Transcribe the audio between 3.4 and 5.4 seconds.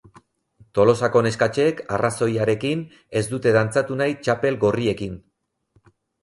dantzatu nahi txapel gorriekin.